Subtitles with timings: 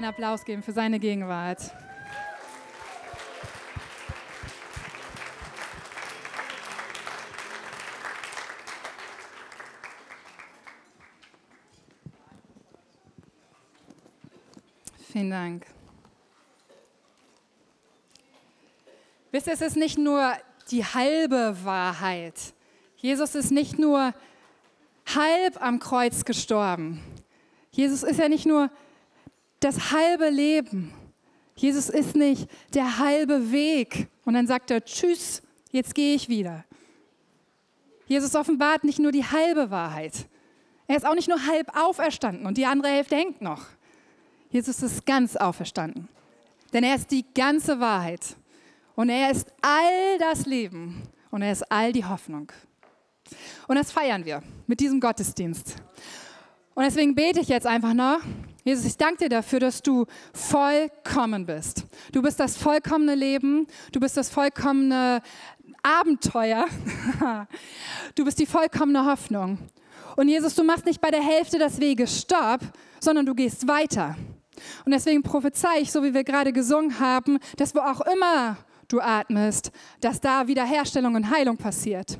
[0.00, 1.60] einen Applaus geben für seine Gegenwart.
[15.12, 15.66] Vielen Dank.
[19.32, 20.32] Wisst ihr, es ist nicht nur
[20.70, 22.54] die halbe Wahrheit.
[22.96, 24.14] Jesus ist nicht nur
[25.14, 27.02] halb am Kreuz gestorben.
[27.70, 28.70] Jesus ist ja nicht nur
[29.60, 30.92] das halbe Leben.
[31.54, 34.08] Jesus ist nicht der halbe Weg.
[34.24, 36.64] Und dann sagt er, tschüss, jetzt gehe ich wieder.
[38.06, 40.26] Jesus offenbart nicht nur die halbe Wahrheit.
[40.86, 43.62] Er ist auch nicht nur halb auferstanden und die andere Hälfte hängt noch.
[44.50, 46.08] Jesus ist ganz auferstanden.
[46.72, 48.36] Denn er ist die ganze Wahrheit.
[48.96, 51.02] Und er ist all das Leben.
[51.30, 52.50] Und er ist all die Hoffnung.
[53.68, 55.76] Und das feiern wir mit diesem Gottesdienst.
[56.74, 58.20] Und deswegen bete ich jetzt einfach noch.
[58.64, 61.84] Jesus, ich danke dir dafür, dass du vollkommen bist.
[62.12, 63.66] Du bist das vollkommene Leben.
[63.92, 65.22] Du bist das vollkommene
[65.82, 66.66] Abenteuer.
[68.16, 69.58] Du bist die vollkommene Hoffnung.
[70.16, 72.60] Und Jesus, du machst nicht bei der Hälfte des Weges Stopp,
[72.98, 74.16] sondern du gehst weiter.
[74.84, 78.56] Und deswegen prophezei ich, so wie wir gerade gesungen haben, dass wo auch immer
[78.88, 82.18] du atmest, dass da Wiederherstellung und Heilung passiert.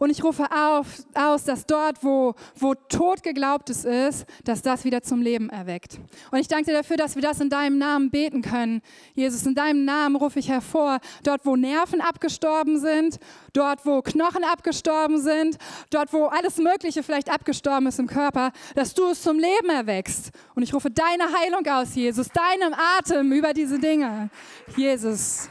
[0.00, 5.02] Und ich rufe auf, aus, dass dort, wo, wo Tod geglaubtes ist, dass das wieder
[5.02, 6.00] zum Leben erweckt.
[6.30, 8.80] Und ich danke dir dafür, dass wir das in deinem Namen beten können.
[9.14, 13.18] Jesus, in deinem Namen rufe ich hervor, dort, wo Nerven abgestorben sind,
[13.52, 15.58] dort, wo Knochen abgestorben sind,
[15.90, 20.30] dort, wo alles Mögliche vielleicht abgestorben ist im Körper, dass du es zum Leben erwächst.
[20.54, 24.30] Und ich rufe deine Heilung aus, Jesus, deinem Atem über diese Dinge.
[24.76, 25.50] Jesus.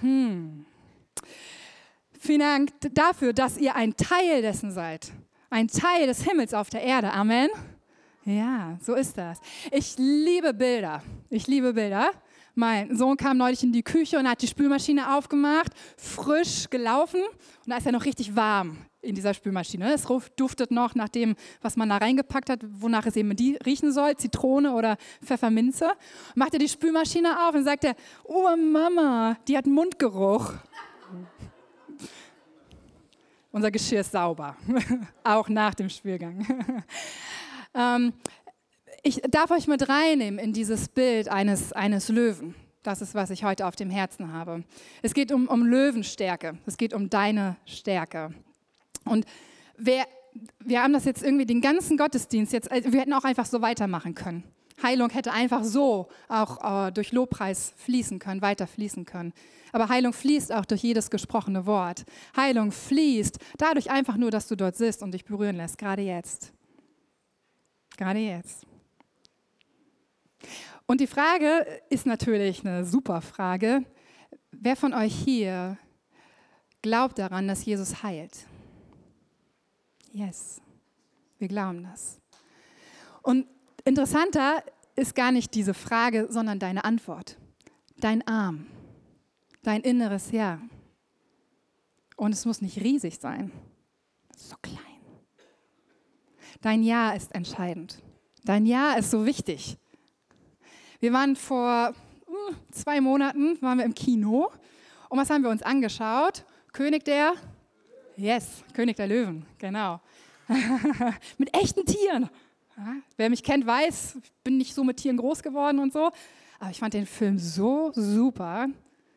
[0.00, 0.66] Hm.
[2.22, 5.10] Vielen Dank dafür, dass ihr ein Teil dessen seid.
[5.48, 7.10] Ein Teil des Himmels auf der Erde.
[7.12, 7.48] Amen.
[8.26, 9.40] Ja, so ist das.
[9.72, 11.02] Ich liebe Bilder.
[11.30, 12.10] Ich liebe Bilder.
[12.54, 17.70] Mein Sohn kam neulich in die Küche und hat die Spülmaschine aufgemacht, frisch gelaufen und
[17.70, 19.94] da ist er noch richtig warm in dieser Spülmaschine.
[19.94, 23.32] Es duftet noch nach dem, was man da reingepackt hat, wonach es eben
[23.64, 25.92] riechen soll, Zitrone oder Pfefferminze.
[26.34, 27.94] Macht er die Spülmaschine auf und sagt er,
[28.24, 30.52] oh Mama, die hat Mundgeruch.
[33.52, 34.56] Unser Geschirr ist sauber,
[35.24, 36.46] auch nach dem Spülgang.
[37.74, 38.12] ähm,
[39.02, 42.54] ich darf euch mit reinnehmen in dieses Bild eines, eines Löwen.
[42.82, 44.62] Das ist, was ich heute auf dem Herzen habe.
[45.02, 46.58] Es geht um, um Löwenstärke.
[46.64, 48.32] Es geht um deine Stärke.
[49.04, 49.26] Und
[49.76, 50.06] wer,
[50.60, 53.60] wir haben das jetzt irgendwie den ganzen Gottesdienst jetzt, also wir hätten auch einfach so
[53.62, 54.44] weitermachen können.
[54.82, 59.32] Heilung hätte einfach so auch äh, durch Lobpreis fließen können, weiter fließen können.
[59.72, 62.04] Aber Heilung fließt auch durch jedes gesprochene Wort.
[62.36, 66.52] Heilung fließt dadurch einfach nur, dass du dort sitzt und dich berühren lässt, gerade jetzt.
[67.96, 68.66] Gerade jetzt.
[70.86, 73.84] Und die Frage ist natürlich eine super Frage.
[74.50, 75.78] Wer von euch hier
[76.82, 78.46] glaubt daran, dass Jesus heilt?
[80.12, 80.60] Yes,
[81.38, 82.20] wir glauben das.
[83.22, 83.46] Und
[83.84, 84.62] interessanter
[84.96, 87.36] ist gar nicht diese Frage, sondern deine Antwort.
[87.98, 88.66] Dein Arm,
[89.62, 90.60] dein inneres Ja.
[92.16, 93.50] Und es muss nicht riesig sein,
[94.36, 94.76] so klein.
[96.60, 98.02] Dein Ja ist entscheidend.
[98.44, 99.78] Dein Ja ist so wichtig.
[100.98, 101.94] Wir waren vor
[102.28, 104.50] uh, zwei Monaten waren wir im Kino
[105.08, 106.44] und was haben wir uns angeschaut?
[106.72, 107.34] König der
[108.16, 110.00] Yes, König der Löwen, genau.
[111.38, 112.28] Mit echten Tieren.
[112.80, 116.10] Ja, wer mich kennt, weiß, ich bin nicht so mit Tieren groß geworden und so.
[116.58, 118.68] Aber ich fand den Film so super.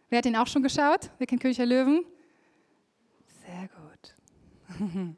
[0.09, 1.09] Wer hat den auch schon geschaut?
[1.17, 2.05] Wer kennt König der Löwen?
[3.45, 5.17] Sehr gut.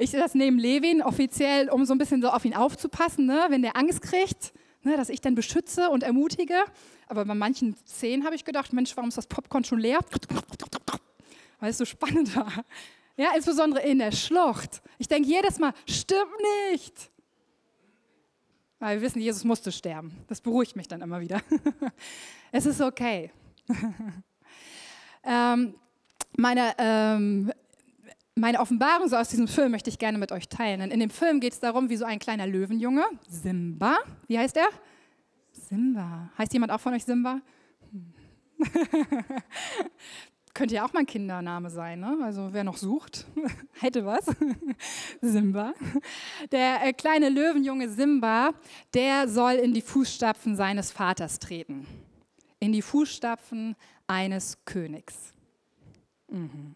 [0.00, 3.46] Ich das neben Levin offiziell, um so ein bisschen so auf ihn aufzupassen, ne?
[3.48, 4.52] wenn der Angst kriegt,
[4.84, 4.96] ne?
[4.96, 6.54] dass ich dann beschütze und ermutige.
[7.08, 9.98] Aber bei manchen Szenen habe ich gedacht, Mensch, warum ist das Popcorn schon leer?
[11.58, 12.64] Weil es so spannend war.
[13.16, 14.82] Ja, insbesondere in der Schlucht.
[14.98, 16.30] Ich denke jedes Mal, stimmt
[16.70, 17.10] nicht.
[18.78, 20.12] Weil wir wissen, Jesus musste sterben.
[20.28, 21.40] Das beruhigt mich dann immer wieder.
[22.52, 23.32] es ist okay.
[25.24, 25.74] ähm,
[26.36, 27.52] meine, ähm,
[28.36, 30.80] meine Offenbarung so aus diesem Film möchte ich gerne mit euch teilen.
[30.80, 33.96] Denn in dem Film geht es darum, wie so ein kleiner Löwenjunge, Simba,
[34.28, 34.68] wie heißt er?
[35.52, 36.30] Simba.
[36.38, 37.40] Heißt jemand auch von euch Simba?
[40.58, 42.18] Könnte ja auch mein Kindername sein, ne?
[42.20, 43.26] also wer noch sucht,
[43.80, 44.26] hätte was.
[45.20, 45.72] Simba.
[46.50, 48.50] Der äh, kleine Löwenjunge Simba,
[48.92, 51.86] der soll in die Fußstapfen seines Vaters treten.
[52.58, 53.76] In die Fußstapfen
[54.08, 55.32] eines Königs.
[56.28, 56.74] Mhm.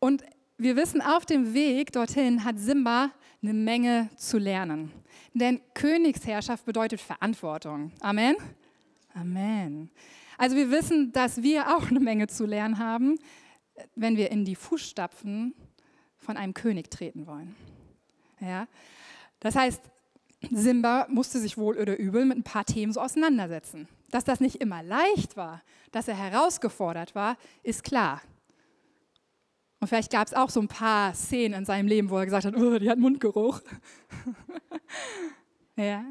[0.00, 0.24] Und
[0.58, 3.12] wir wissen, auf dem Weg dorthin hat Simba
[3.44, 4.90] eine Menge zu lernen.
[5.34, 7.92] Denn Königsherrschaft bedeutet Verantwortung.
[8.00, 8.34] Amen.
[9.14, 9.88] Amen.
[10.38, 13.18] Also wir wissen, dass wir auch eine Menge zu lernen haben,
[13.94, 15.54] wenn wir in die Fußstapfen
[16.18, 17.54] von einem König treten wollen.
[18.40, 18.66] Ja?
[19.40, 19.80] Das heißt,
[20.50, 23.88] Simba musste sich wohl oder übel mit ein paar Themen so auseinandersetzen.
[24.10, 25.62] Dass das nicht immer leicht war,
[25.92, 28.22] dass er herausgefordert war, ist klar.
[29.80, 32.46] Und vielleicht gab es auch so ein paar Szenen in seinem Leben, wo er gesagt
[32.46, 33.60] hat, oh, die hat Mundgeruch.
[35.76, 36.04] ja.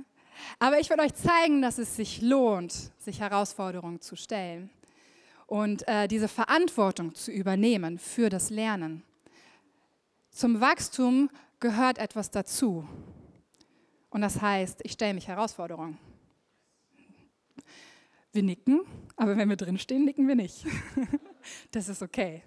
[0.60, 4.70] Aber ich will euch zeigen, dass es sich lohnt, sich Herausforderungen zu stellen
[5.48, 9.04] und äh, diese Verantwortung zu übernehmen für das Lernen.
[10.32, 12.88] Zum Wachstum gehört etwas dazu.
[14.10, 15.98] Und das heißt, ich stelle mich Herausforderungen.
[18.32, 18.82] Wir nicken,
[19.16, 20.66] aber wenn wir drinstehen, nicken wir nicht.
[21.72, 22.44] das ist okay.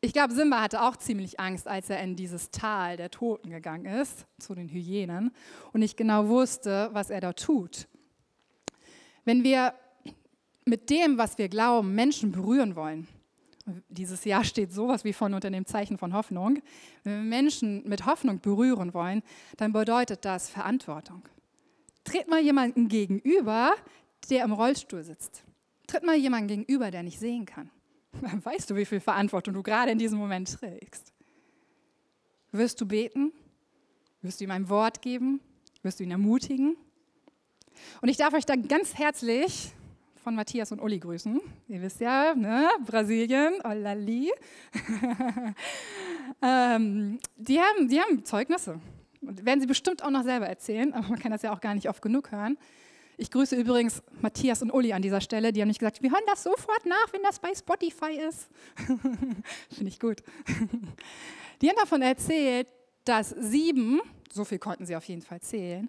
[0.00, 3.84] Ich glaube, Simba hatte auch ziemlich Angst, als er in dieses Tal der Toten gegangen
[3.84, 5.32] ist, zu den Hyänen,
[5.72, 7.88] und nicht genau wusste, was er da tut.
[9.24, 9.74] Wenn wir
[10.64, 13.08] mit dem, was wir glauben, Menschen berühren wollen,
[13.88, 16.62] dieses Jahr steht sowas wie von unter dem Zeichen von Hoffnung,
[17.02, 19.22] wenn wir Menschen mit Hoffnung berühren wollen,
[19.56, 21.22] dann bedeutet das Verantwortung.
[22.04, 23.74] Tritt mal jemanden gegenüber,
[24.30, 25.42] der im Rollstuhl sitzt.
[25.86, 27.70] Tritt mal jemanden gegenüber, der nicht sehen kann.
[28.12, 31.12] Dann weißt du, wie viel Verantwortung du gerade in diesem Moment trägst.
[32.52, 33.32] Wirst du beten?
[34.22, 35.40] Wirst du ihm ein Wort geben?
[35.82, 36.76] Wirst du ihn ermutigen?
[38.00, 39.72] Und ich darf euch da ganz herzlich
[40.16, 41.40] von Matthias und Uli grüßen.
[41.68, 42.68] Ihr wisst ja, ne?
[42.84, 44.32] Brasilien, olali.
[46.42, 48.80] ähm, die, haben, die haben Zeugnisse.
[49.20, 51.74] Und werden sie bestimmt auch noch selber erzählen, aber man kann das ja auch gar
[51.74, 52.58] nicht oft genug hören.
[53.20, 55.52] Ich grüße übrigens Matthias und Uli an dieser Stelle.
[55.52, 58.48] Die haben nicht gesagt, wir hören das sofort nach, wenn das bei Spotify ist.
[59.70, 60.22] Finde ich gut.
[61.60, 62.68] Die haben davon erzählt,
[63.04, 64.00] dass sieben,
[64.32, 65.88] so viel konnten sie auf jeden Fall zählen,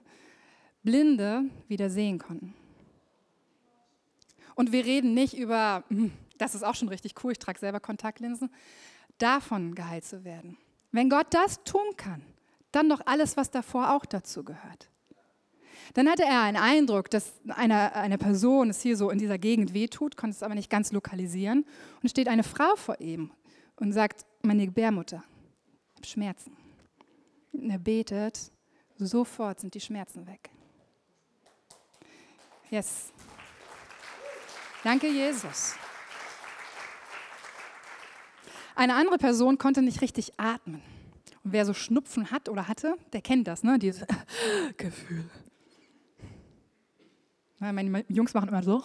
[0.81, 2.55] Blinde wieder sehen konnten.
[4.55, 7.79] Und wir reden nicht über, hm, das ist auch schon richtig cool, ich trage selber
[7.79, 8.51] Kontaktlinsen,
[9.19, 10.57] davon geheilt zu werden.
[10.91, 12.25] Wenn Gott das tun kann,
[12.71, 14.89] dann doch alles, was davor auch dazu gehört.
[15.93, 19.73] Dann hatte er einen Eindruck, dass eine, eine Person es hier so in dieser Gegend
[19.73, 21.65] wehtut, konnte es aber nicht ganz lokalisieren.
[22.01, 23.31] Und steht eine Frau vor ihm
[23.77, 25.23] und sagt, meine Gebärmutter,
[25.91, 26.55] ich habe Schmerzen.
[27.51, 28.51] Und er betet,
[28.97, 30.49] sofort sind die Schmerzen weg.
[32.69, 33.11] Yes.
[34.83, 35.73] Danke, Jesus.
[38.75, 40.81] Eine andere Person konnte nicht richtig atmen.
[41.43, 43.79] Und wer so Schnupfen hat oder hatte, der kennt das, ne?
[43.79, 44.05] Dieses
[44.77, 45.29] Gefühl.
[47.59, 48.83] Meine Jungs machen immer so.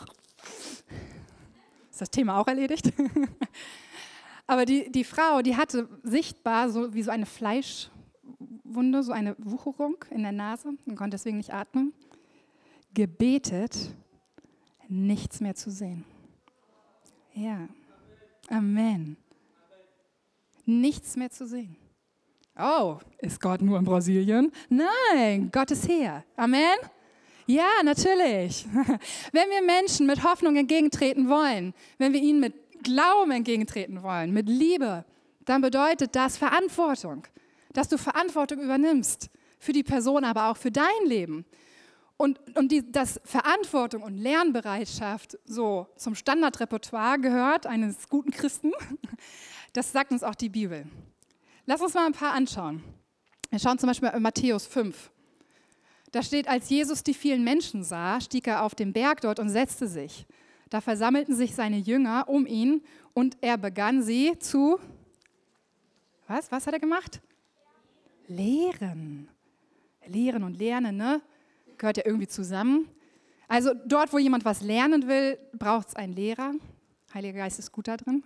[1.90, 2.92] Ist das Thema auch erledigt?
[4.46, 10.04] Aber die, die Frau, die hatte sichtbar so wie so eine Fleischwunde, so eine Wucherung
[10.10, 11.94] in der Nase und konnte deswegen nicht atmen.
[12.92, 13.94] Gebetet,
[14.88, 16.04] nichts mehr zu sehen.
[17.32, 17.68] Ja.
[18.48, 19.16] Amen.
[20.66, 21.76] Nichts mehr zu sehen.
[22.56, 24.52] Oh, ist Gott nur in Brasilien?
[24.68, 26.24] Nein, Gott ist hier.
[26.36, 26.76] Amen.
[27.46, 28.66] Ja, natürlich.
[29.32, 34.48] Wenn wir Menschen mit Hoffnung entgegentreten wollen, wenn wir ihnen mit Glauben entgegentreten wollen, mit
[34.48, 35.04] Liebe,
[35.44, 37.26] dann bedeutet das Verantwortung,
[37.72, 41.44] dass du Verantwortung übernimmst für die Person, aber auch für dein Leben.
[42.16, 48.72] Und, und die, dass Verantwortung und Lernbereitschaft so zum Standardrepertoire gehört eines guten Christen,
[49.72, 50.86] das sagt uns auch die Bibel.
[51.66, 52.82] Lass uns mal ein paar anschauen.
[53.50, 55.10] Wir schauen zum Beispiel in Matthäus 5.
[56.14, 59.48] Da steht, als Jesus die vielen Menschen sah, stieg er auf den Berg dort und
[59.48, 60.26] setzte sich.
[60.70, 64.78] Da versammelten sich seine Jünger um ihn und er begann sie zu,
[66.28, 67.20] was, was hat er gemacht?
[68.28, 69.28] Lehren.
[70.06, 71.20] Lehren und Lernen, ne?
[71.78, 72.88] Gehört ja irgendwie zusammen.
[73.48, 76.52] Also dort, wo jemand was lernen will, braucht es einen Lehrer.
[77.12, 78.22] Heiliger Geist ist gut da drin.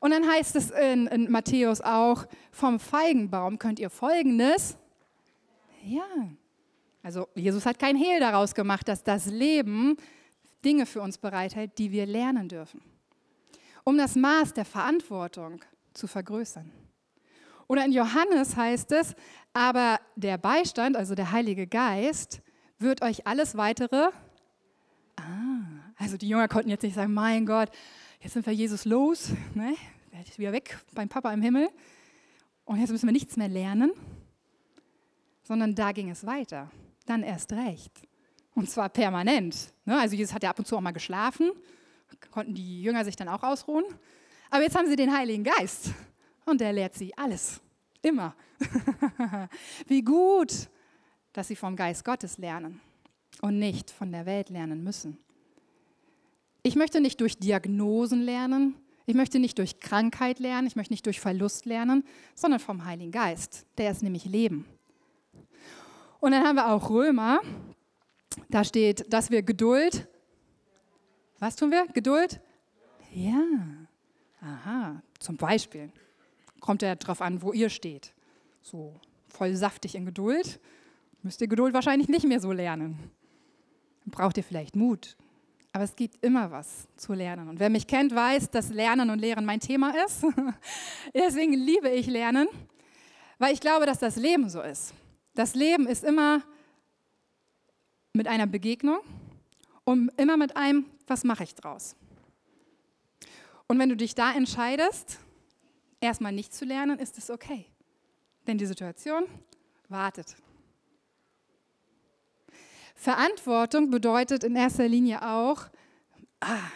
[0.00, 4.76] Und dann heißt es in, in Matthäus auch, vom Feigenbaum könnt ihr Folgendes
[5.86, 6.06] ja.
[7.02, 9.96] Also Jesus hat kein Hehl daraus gemacht, dass das Leben
[10.64, 12.80] Dinge für uns bereithält, die wir lernen dürfen.
[13.84, 15.64] Um das Maß der Verantwortung
[15.94, 16.72] zu vergrößern.
[17.68, 19.14] Oder in Johannes heißt es,
[19.52, 22.42] aber der Beistand, also der Heilige Geist,
[22.78, 24.10] wird euch alles weitere.
[25.16, 27.70] Ah, also die Jünger konnten jetzt nicht sagen, mein Gott,
[28.20, 29.74] jetzt sind wir Jesus los, ne?
[30.12, 31.68] er ist wieder weg beim Papa im Himmel
[32.64, 33.92] und jetzt müssen wir nichts mehr lernen,
[35.46, 36.70] sondern da ging es weiter.
[37.06, 37.92] Dann erst recht.
[38.54, 39.72] Und zwar permanent.
[39.84, 39.98] Ne?
[39.98, 41.52] Also Jesus hat ja ab und zu auch mal geschlafen,
[42.30, 43.84] konnten die Jünger sich dann auch ausruhen.
[44.50, 45.90] Aber jetzt haben sie den Heiligen Geist
[46.46, 47.60] und der lehrt sie alles.
[48.02, 48.34] Immer.
[49.86, 50.68] Wie gut,
[51.32, 52.80] dass sie vom Geist Gottes lernen
[53.40, 55.18] und nicht von der Welt lernen müssen.
[56.62, 58.74] Ich möchte nicht durch Diagnosen lernen,
[59.04, 63.12] ich möchte nicht durch Krankheit lernen, ich möchte nicht durch Verlust lernen, sondern vom Heiligen
[63.12, 63.66] Geist.
[63.78, 64.66] Der ist nämlich Leben.
[66.26, 67.38] Und dann haben wir auch Römer.
[68.48, 70.08] Da steht, dass wir Geduld.
[71.38, 71.86] Was tun wir?
[71.94, 72.40] Geduld?
[73.14, 73.44] Ja.
[74.40, 75.00] Aha.
[75.20, 75.92] Zum Beispiel.
[76.58, 78.12] Kommt ja darauf an, wo ihr steht.
[78.60, 80.58] So voll saftig in Geduld.
[81.22, 82.98] Müsst ihr Geduld wahrscheinlich nicht mehr so lernen.
[84.06, 85.16] Braucht ihr vielleicht Mut.
[85.72, 87.48] Aber es gibt immer was zu lernen.
[87.48, 90.24] Und wer mich kennt, weiß, dass Lernen und Lehren mein Thema ist.
[91.14, 92.48] Deswegen liebe ich Lernen,
[93.38, 94.92] weil ich glaube, dass das Leben so ist.
[95.36, 96.42] Das Leben ist immer
[98.14, 99.00] mit einer Begegnung
[99.84, 101.94] und immer mit einem, was mache ich draus?
[103.68, 105.18] Und wenn du dich da entscheidest,
[106.00, 107.66] erstmal nicht zu lernen, ist es okay.
[108.46, 109.26] Denn die Situation
[109.90, 110.34] wartet.
[112.94, 115.64] Verantwortung bedeutet in erster Linie auch,
[116.40, 116.70] ah,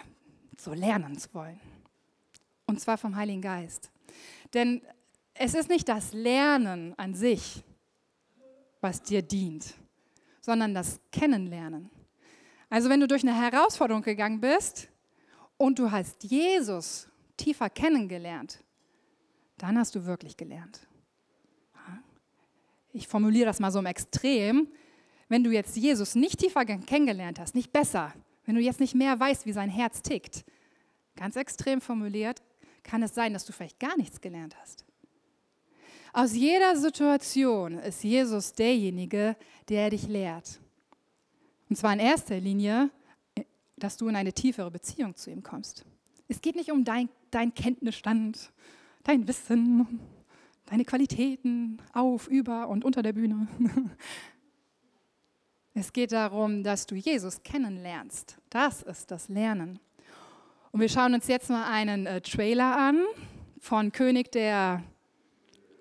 [0.59, 1.59] so lernen zu wollen.
[2.67, 3.91] Und zwar vom Heiligen Geist.
[4.53, 4.83] Denn
[5.33, 7.65] es ist nicht das Lernen an sich,
[8.81, 9.75] was dir dient,
[10.41, 11.91] sondern das Kennenlernen.
[12.69, 14.89] Also wenn du durch eine Herausforderung gegangen bist
[15.57, 18.63] und du hast Jesus tiefer kennengelernt,
[19.59, 20.87] dann hast du wirklich gelernt.
[22.93, 24.69] Ich formuliere das mal so im Extrem.
[25.29, 28.13] Wenn du jetzt Jesus nicht tiefer kennengelernt hast, nicht besser,
[28.47, 30.45] wenn du jetzt nicht mehr weißt, wie sein Herz tickt,
[31.15, 32.43] ganz extrem formuliert,
[32.83, 34.85] kann es sein, dass du vielleicht gar nichts gelernt hast.
[36.13, 39.37] Aus jeder Situation ist Jesus derjenige,
[39.69, 40.61] der dich lehrt.
[41.69, 42.91] Und zwar in erster Linie,
[43.77, 45.85] dass du in eine tiefere Beziehung zu ihm kommst.
[46.29, 48.53] Es geht nicht um dein, dein Kenntnisstand,
[49.05, 50.01] dein Wissen,
[50.67, 53.49] deine Qualitäten auf, über und unter der Bühne.
[55.73, 58.39] Es geht darum, dass du Jesus kennenlernst.
[58.51, 59.79] Das ist das Lernen.
[60.73, 63.05] Und wir schauen uns jetzt mal einen äh, Trailer an
[63.61, 64.83] von König der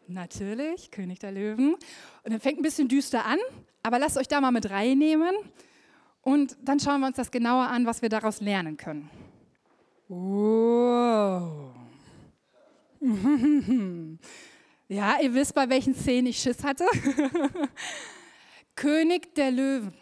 [0.10, 1.76] Natürlich, König der Löwen.
[2.24, 3.38] Und er fängt ein bisschen düster an,
[3.84, 5.36] aber lasst euch da mal mit reinnehmen.
[6.22, 9.10] Und dann schauen wir uns das genauer an, was wir daraus lernen können.
[10.08, 11.76] Wow.
[14.92, 16.84] Ja, ihr wisst, bei welchen Szenen ich Schiss hatte.
[18.76, 19.94] König der Löwen.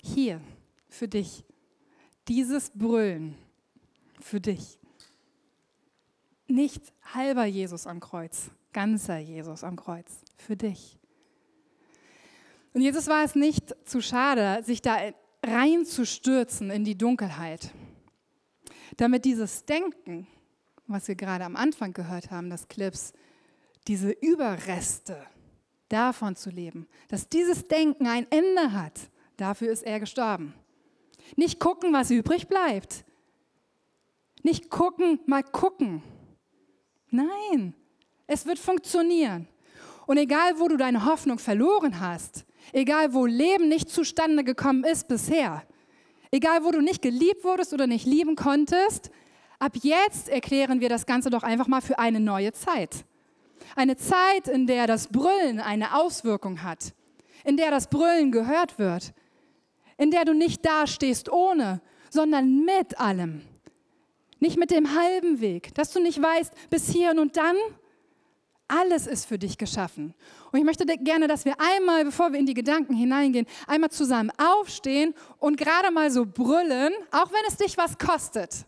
[0.00, 0.40] Hier,
[0.88, 1.44] für dich.
[2.28, 3.34] Dieses Brüllen,
[4.20, 4.78] für dich.
[6.46, 10.98] Nicht halber Jesus am Kreuz, ganzer Jesus am Kreuz, für dich.
[12.72, 14.98] Und Jesus war es nicht zu schade, sich da
[15.44, 17.70] reinzustürzen in die Dunkelheit,
[18.96, 20.26] damit dieses Denken,
[20.86, 23.12] was wir gerade am Anfang gehört haben, das Clips,
[23.88, 25.26] diese Überreste
[25.88, 30.54] davon zu leben, dass dieses Denken ein Ende hat, dafür ist er gestorben.
[31.34, 33.04] Nicht gucken, was übrig bleibt.
[34.42, 36.02] Nicht gucken, mal gucken.
[37.16, 37.74] Nein,
[38.26, 39.48] es wird funktionieren.
[40.06, 45.08] Und egal, wo du deine Hoffnung verloren hast, egal, wo Leben nicht zustande gekommen ist
[45.08, 45.62] bisher,
[46.30, 49.10] egal, wo du nicht geliebt wurdest oder nicht lieben konntest,
[49.58, 53.04] ab jetzt erklären wir das Ganze doch einfach mal für eine neue Zeit.
[53.74, 56.92] Eine Zeit, in der das Brüllen eine Auswirkung hat,
[57.44, 59.12] in der das Brüllen gehört wird,
[59.98, 61.80] in der du nicht dastehst ohne,
[62.10, 63.42] sondern mit allem.
[64.38, 67.56] Nicht mit dem halben Weg, dass du nicht weißt, bis hierhin und dann,
[68.68, 70.12] alles ist für dich geschaffen.
[70.50, 74.32] Und ich möchte gerne, dass wir einmal, bevor wir in die Gedanken hineingehen, einmal zusammen
[74.38, 78.66] aufstehen und gerade mal so brüllen, auch wenn es dich was kostet.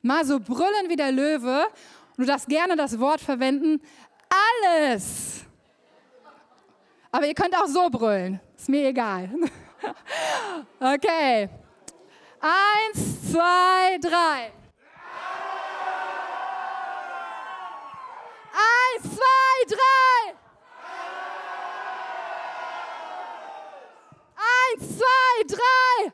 [0.00, 1.64] Mal so brüllen wie der Löwe.
[2.16, 3.80] Du darfst gerne das Wort verwenden,
[4.62, 5.44] alles.
[7.10, 9.30] Aber ihr könnt auch so brüllen, ist mir egal.
[10.78, 11.48] Okay.
[12.40, 14.52] Eins, zwei, drei.
[18.94, 20.34] Eins, zwei, drei.
[24.36, 26.12] Eins, zwei, drei.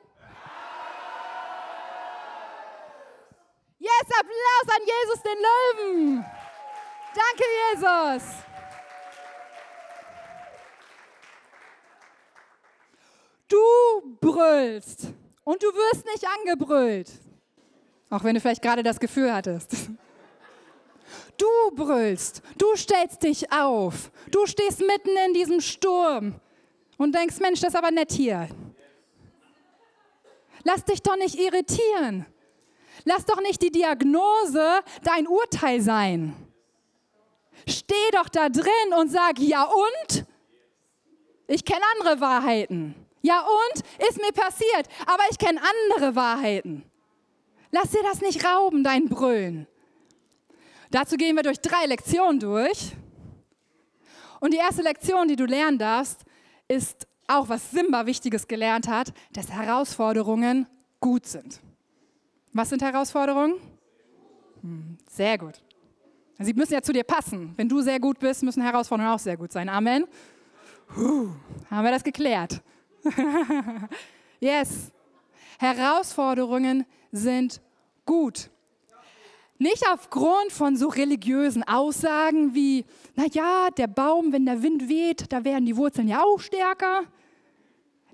[3.79, 6.27] Jetzt Applaus an Jesus, den Löwen.
[7.15, 8.23] Danke, Jesus.
[13.49, 15.09] Du brüllst
[15.45, 17.11] und du wirst nicht angebrüllt.
[18.11, 19.91] Auch wenn du vielleicht gerade das Gefühl hattest.
[21.39, 26.35] Du brüllst, du stellst dich auf, du stehst mitten in diesem Sturm
[26.97, 28.49] und denkst, Mensch, das ist aber nett hier.
[30.65, 32.27] Lass dich doch nicht irritieren.
[33.05, 36.35] Lass doch nicht die Diagnose dein Urteil sein.
[37.67, 40.27] Steh doch da drin und sag, ja und?
[41.47, 42.95] Ich kenne andere Wahrheiten.
[43.23, 43.83] Ja und?
[44.09, 46.85] Ist mir passiert, aber ich kenne andere Wahrheiten.
[47.71, 49.67] Lass dir das nicht rauben, dein Brüllen.
[50.91, 52.93] Dazu gehen wir durch drei Lektionen durch.
[54.41, 56.25] Und die erste Lektion, die du lernen darfst,
[56.69, 60.67] ist auch, was Simba Wichtiges gelernt hat, dass Herausforderungen
[61.01, 61.61] gut sind.
[62.53, 63.55] Was sind Herausforderungen?
[64.63, 65.63] Hm, sehr gut.
[66.39, 67.53] Sie müssen ja zu dir passen.
[67.57, 69.69] Wenn du sehr gut bist, müssen Herausforderungen auch sehr gut sein.
[69.69, 70.07] Amen.
[70.87, 71.29] Puh,
[71.71, 72.63] haben wir das geklärt?
[74.41, 74.91] yes.
[75.59, 77.61] Herausforderungen sind
[78.07, 78.51] gut.
[79.59, 82.85] Nicht aufgrund von so religiösen Aussagen wie,
[83.17, 87.03] naja, der Baum, wenn der Wind weht, da werden die Wurzeln ja auch stärker.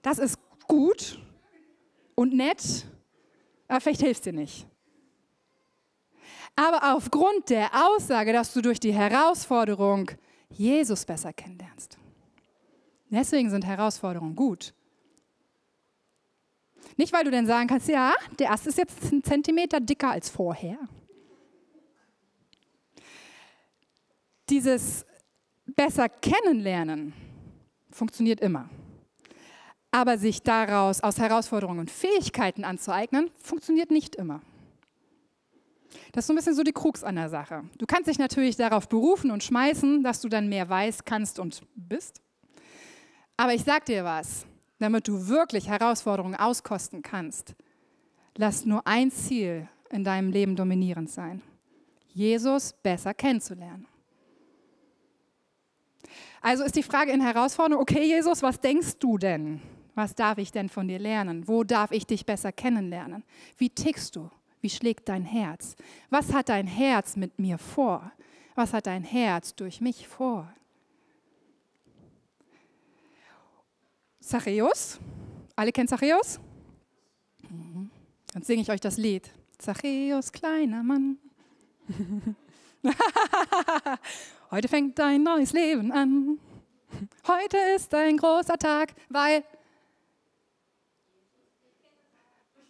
[0.01, 1.21] Das ist gut
[2.15, 2.87] und nett,
[3.69, 4.67] aber vielleicht hilft dir nicht.
[6.57, 10.11] Aber aufgrund der Aussage, dass du durch die Herausforderung
[10.49, 11.99] Jesus besser kennenlernst.
[13.11, 14.73] Deswegen sind Herausforderungen gut.
[16.97, 20.31] Nicht, weil du dann sagen kannst, ja, der Ast ist jetzt einen Zentimeter dicker als
[20.31, 20.79] vorher.
[24.51, 25.07] Dieses
[25.67, 27.15] besser kennenlernen
[27.91, 28.69] funktioniert immer.
[29.91, 34.43] Aber sich daraus aus Herausforderungen und Fähigkeiten anzueignen, funktioniert nicht immer.
[36.13, 37.65] Das ist so ein bisschen so die Krux an der Sache.
[37.79, 41.63] Du kannst dich natürlich darauf berufen und schmeißen, dass du dann mehr weißt, kannst und
[41.75, 42.21] bist.
[43.37, 44.47] Aber ich sag dir was,
[44.79, 47.55] damit du wirklich Herausforderungen auskosten kannst,
[48.37, 51.41] lass nur ein Ziel in deinem Leben dominierend sein.
[52.13, 53.87] Jesus besser kennenzulernen.
[56.41, 59.61] Also ist die Frage in Herausforderung, okay Jesus, was denkst du denn?
[59.95, 61.47] Was darf ich denn von dir lernen?
[61.47, 63.25] Wo darf ich dich besser kennenlernen?
[63.57, 64.31] Wie tickst du?
[64.61, 65.77] Wie schlägt dein Herz?
[66.11, 68.13] Was hat dein Herz mit mir vor?
[68.55, 70.53] Was hat dein Herz durch mich vor?
[74.21, 74.99] Zachäus.
[75.55, 76.41] Alle kennen Zachäus?
[77.49, 77.91] Mhm.
[78.33, 79.31] Dann singe ich euch das Lied.
[79.59, 81.19] Zachäus, kleiner Mann.
[84.51, 86.39] Heute fängt dein neues Leben an.
[87.27, 89.45] Heute ist ein großer Tag, weil.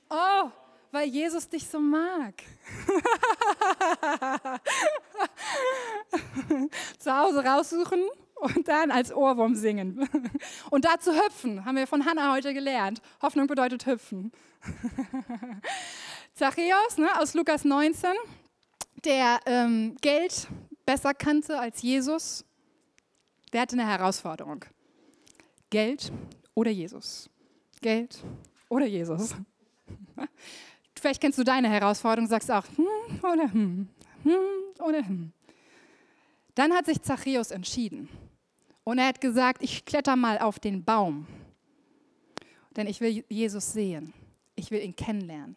[0.09, 0.51] Oh,
[0.93, 2.35] weil Jesus dich so mag.
[6.99, 8.05] Zu Hause raussuchen
[8.37, 10.09] und dann als Ohrwurm singen.
[10.71, 13.03] Und dazu hüpfen, haben wir von Hannah heute gelernt.
[13.21, 14.31] Hoffnung bedeutet hüpfen.
[16.35, 18.11] Zachäus ne, aus Lukas 19,
[19.05, 20.49] der ähm, Geld
[20.87, 22.45] besser kannte als Jesus,
[23.53, 24.65] der hatte eine Herausforderung.
[25.71, 26.13] Geld
[26.55, 27.29] oder Jesus?
[27.81, 28.23] Geld
[28.69, 29.35] oder Jesus?
[30.99, 33.89] Vielleicht kennst du deine Herausforderung, sagst auch hm oder hm,
[34.23, 35.33] hm oder hm.
[36.55, 38.09] Dann hat sich Zachäus entschieden.
[38.85, 41.27] Und er hat gesagt, ich kletter mal auf den Baum,
[42.77, 44.13] denn ich will Jesus sehen.
[44.57, 45.57] Ich will ihn kennenlernen.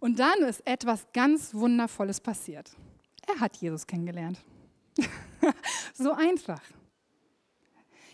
[0.00, 2.70] Und dann ist etwas ganz Wundervolles passiert.
[3.26, 4.38] Er hat Jesus kennengelernt.
[5.94, 6.60] so einfach.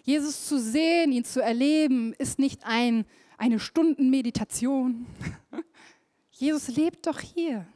[0.03, 3.07] Jesus zu sehen, ihn zu erleben, ist nicht ein,
[3.39, 5.07] eine Stundenmeditation.
[6.31, 7.67] Jesus lebt doch hier,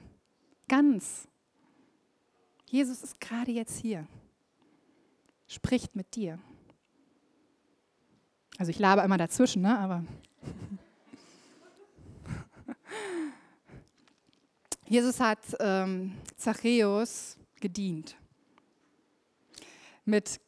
[0.68, 1.26] ganz.
[2.66, 4.06] Jesus ist gerade jetzt hier
[5.50, 6.38] spricht mit dir.
[8.56, 9.76] Also ich labe immer dazwischen, ne?
[9.76, 10.04] aber
[14.90, 18.16] Jesus hat ähm, Zachäus gedient
[20.04, 20.40] mit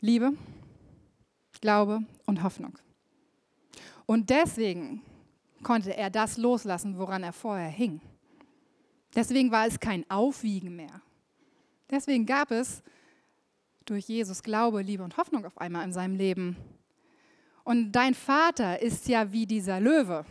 [0.00, 0.32] Liebe,
[1.60, 2.78] Glaube und Hoffnung.
[4.06, 5.02] Und deswegen
[5.62, 8.00] konnte er das loslassen, woran er vorher hing.
[9.14, 11.02] Deswegen war es kein Aufwiegen mehr.
[11.90, 12.82] Deswegen gab es
[13.84, 16.56] durch Jesus Glaube, Liebe und Hoffnung auf einmal in seinem Leben.
[17.64, 20.24] Und dein Vater ist ja wie dieser Löwe,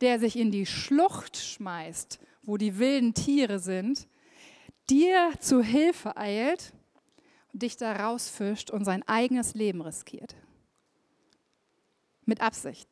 [0.00, 2.18] der sich in die Schlucht schmeißt,
[2.50, 4.08] wo die wilden Tiere sind,
[4.90, 6.72] dir zu Hilfe eilt
[7.52, 10.34] dich da rausfischt und sein eigenes Leben riskiert.
[12.24, 12.88] Mit Absicht.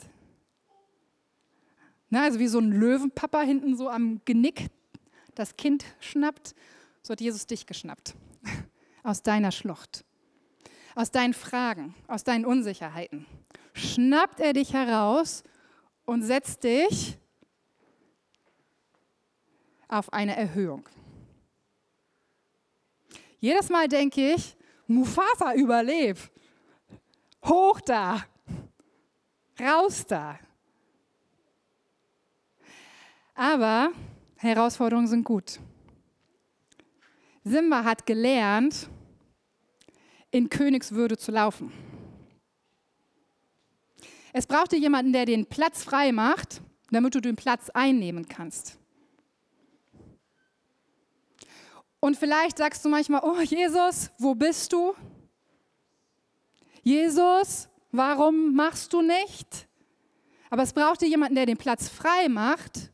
[2.09, 4.69] Na, also wie so ein Löwenpapa hinten so am Genick
[5.35, 6.55] das Kind schnappt,
[7.03, 8.15] so hat Jesus dich geschnappt
[9.03, 10.05] aus deiner Schlucht,
[10.95, 13.27] aus deinen Fragen, aus deinen Unsicherheiten.
[13.75, 15.43] Schnappt er dich heraus
[16.05, 17.19] und setzt dich
[19.89, 20.89] auf eine Erhöhung.
[23.41, 26.31] Jedes Mal denke ich, Mufasa überlebt.
[27.45, 28.25] Hoch da.
[29.61, 30.39] Raus da.
[33.35, 33.91] Aber
[34.37, 35.61] Herausforderungen sind gut.
[37.45, 38.89] Simba hat gelernt,
[40.31, 41.73] in Königswürde zu laufen.
[44.33, 48.78] Es brauchte jemanden, der den Platz frei macht, damit du den Platz einnehmen kannst.
[52.01, 54.95] Und vielleicht sagst du manchmal, oh Jesus, wo bist du?
[56.83, 59.69] Jesus, warum machst du nicht?
[60.51, 62.93] Aber es brauchte jemanden, der den Platz frei macht,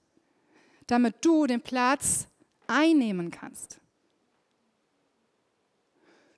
[0.87, 2.27] damit du den Platz
[2.67, 3.81] einnehmen kannst.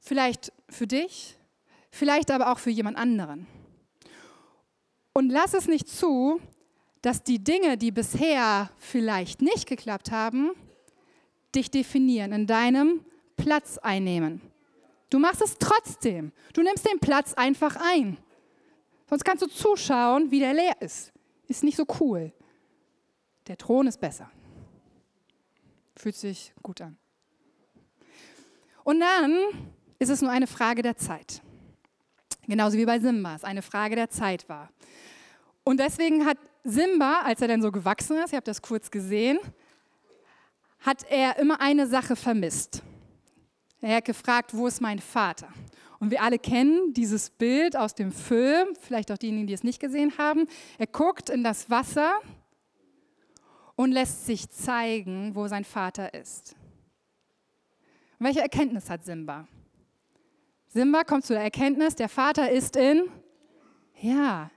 [0.01, 1.37] Vielleicht für dich,
[1.91, 3.47] vielleicht aber auch für jemand anderen.
[5.13, 6.41] Und lass es nicht zu,
[7.01, 10.51] dass die Dinge, die bisher vielleicht nicht geklappt haben,
[11.57, 13.05] dich definieren, in deinem
[13.37, 14.41] Platz einnehmen.
[15.11, 16.33] Du machst es trotzdem.
[16.53, 18.19] Du nimmst den Platz einfach ein.
[19.09, 21.13] Sonst kannst du zuschauen, wie der leer ist.
[21.49, 22.33] Ist nicht so cool.
[23.47, 24.31] Der Thron ist besser.
[25.97, 26.97] Fühlt sich gut an.
[28.83, 29.39] Und dann
[29.99, 31.41] ist es nur eine Frage der Zeit.
[32.47, 34.71] Genauso wie bei Simba es eine Frage der Zeit war.
[35.65, 39.39] Und deswegen hat Simba, als er dann so gewachsen ist, ihr habt das kurz gesehen,
[40.81, 42.83] hat er immer eine Sache vermisst.
[43.81, 45.49] Er hat gefragt, wo ist mein Vater?
[45.99, 49.81] Und wir alle kennen dieses Bild aus dem Film, vielleicht auch diejenigen, die es nicht
[49.81, 50.47] gesehen haben.
[50.79, 52.21] Er guckt in das Wasser
[53.77, 56.55] und lässt sich zeigen, wo sein Vater ist.
[58.19, 59.47] Und welche Erkenntnis hat Simba?
[60.69, 63.09] Simba kommt zu der Erkenntnis, der Vater ist in,
[64.01, 64.51] ja,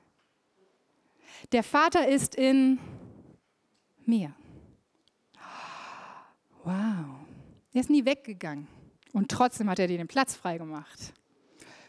[1.51, 2.79] der Vater ist in
[4.05, 4.33] mir.
[6.69, 7.25] Wow.
[7.73, 8.67] Er ist nie weggegangen.
[9.11, 11.13] Und trotzdem hat er dir den Platz freigemacht.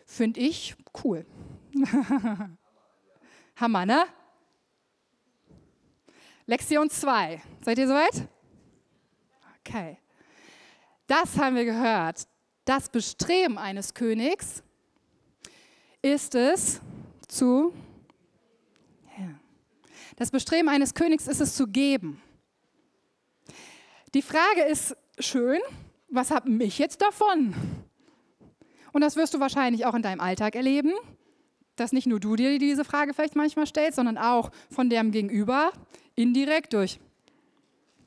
[0.06, 1.26] Finde ich cool.
[3.56, 4.06] Hammer, ne?
[6.46, 7.42] Lektion 2.
[7.60, 8.26] Seid ihr soweit?
[9.58, 9.98] Okay.
[11.06, 12.26] Das haben wir gehört.
[12.64, 14.62] Das Bestreben eines Königs
[16.00, 16.80] ist es
[17.28, 17.74] zu.
[19.18, 19.38] Ja.
[20.16, 22.22] Das Bestreben eines Königs ist es zu geben.
[24.12, 25.60] Die Frage ist schön,
[26.08, 27.54] was hat mich jetzt davon?
[28.92, 30.92] Und das wirst du wahrscheinlich auch in deinem Alltag erleben,
[31.76, 35.70] dass nicht nur du dir diese Frage vielleicht manchmal stellst, sondern auch von dem Gegenüber
[36.16, 36.98] indirekt durch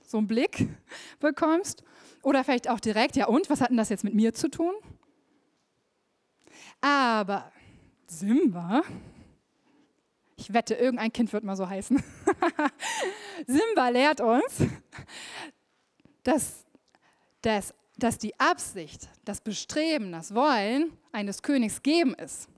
[0.06, 0.68] so einen Blick
[1.22, 1.86] bekommst.
[2.22, 4.74] Oder vielleicht auch direkt, ja und, was hat denn das jetzt mit mir zu tun?
[6.82, 7.50] Aber
[8.08, 8.84] Simba,
[10.36, 12.04] ich wette, irgendein Kind wird mal so heißen.
[13.48, 14.68] Simba lehrt uns,
[16.24, 16.66] dass,
[17.42, 22.50] dass, dass die Absicht, das Bestreben, das Wollen eines Königs geben ist.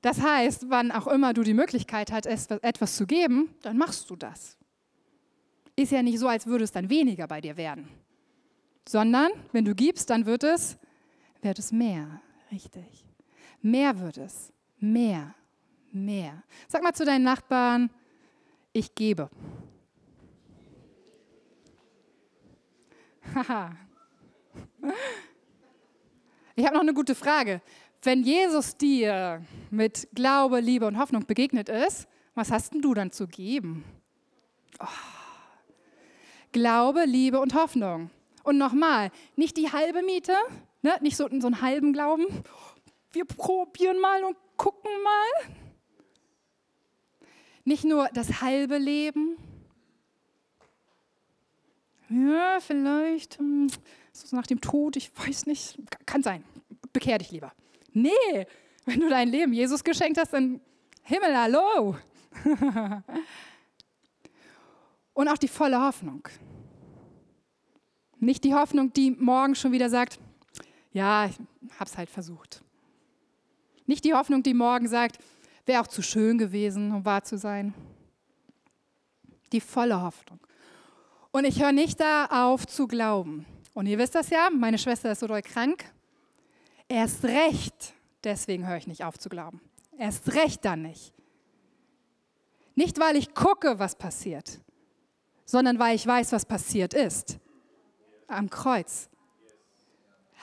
[0.00, 4.16] Das heißt, wann auch immer du die Möglichkeit hast, etwas zu geben, dann machst du
[4.16, 4.56] das.
[5.74, 7.88] Ist ja nicht so, als würde es dann weniger bei dir werden,
[8.88, 10.76] sondern wenn du gibst, dann wird es,
[11.42, 13.04] wird es mehr, richtig.
[13.60, 15.34] Mehr wird es, mehr,
[15.92, 16.42] mehr.
[16.68, 17.90] Sag mal zu deinen Nachbarn,
[18.72, 19.30] ich gebe.
[23.34, 23.76] Haha.
[26.56, 27.60] ich habe noch eine gute Frage.
[28.02, 33.10] Wenn Jesus dir mit Glaube, Liebe und Hoffnung begegnet ist, was hast denn du dann
[33.10, 33.84] zu geben?
[34.80, 34.86] Oh.
[36.52, 38.10] Glaube, Liebe und Hoffnung.
[38.44, 40.34] Und nochmal, nicht die halbe Miete,
[40.82, 40.96] ne?
[41.00, 42.26] nicht so, so einen halben Glauben.
[43.12, 45.54] Wir probieren mal und gucken mal.
[47.64, 49.36] Nicht nur das halbe Leben,
[52.10, 53.68] ja, vielleicht hm,
[54.12, 56.44] so nach dem Tod, ich weiß nicht, kann sein.
[56.92, 57.52] Bekehr dich lieber.
[57.92, 58.46] Nee,
[58.84, 60.60] wenn du dein Leben Jesus geschenkt hast, dann
[61.02, 61.96] Himmel, hallo.
[65.14, 66.28] Und auch die volle Hoffnung.
[68.18, 70.18] Nicht die Hoffnung, die morgen schon wieder sagt,
[70.92, 71.38] ja, ich
[71.78, 72.62] hab's halt versucht.
[73.86, 75.18] Nicht die Hoffnung, die morgen sagt,
[75.66, 77.74] wäre auch zu schön gewesen, um wahr zu sein.
[79.52, 80.40] Die volle Hoffnung.
[81.30, 83.46] Und ich höre nicht da auf zu glauben.
[83.74, 85.84] Und ihr wisst das ja, meine Schwester ist so doll krank.
[86.88, 89.60] Erst recht, deswegen höre ich nicht auf zu glauben.
[89.98, 91.12] Erst recht dann nicht.
[92.74, 94.60] Nicht, weil ich gucke, was passiert,
[95.44, 97.38] sondern weil ich weiß, was passiert ist.
[98.28, 99.08] Am Kreuz.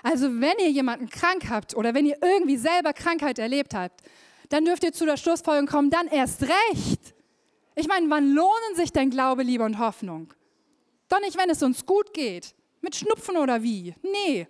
[0.03, 4.01] Also wenn ihr jemanden krank habt oder wenn ihr irgendwie selber Krankheit erlebt habt,
[4.49, 7.15] dann dürft ihr zu der Schlussfolgerung kommen, dann erst recht.
[7.75, 10.33] Ich meine, wann lohnen sich denn Glaube, Liebe und Hoffnung?
[11.09, 12.55] Doch nicht, wenn es uns gut geht.
[12.81, 13.95] Mit Schnupfen oder wie?
[14.01, 14.47] Nee.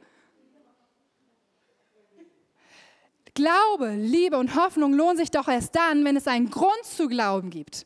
[3.33, 7.49] Glaube, Liebe und Hoffnung lohnen sich doch erst dann, wenn es einen Grund zu glauben
[7.49, 7.85] gibt.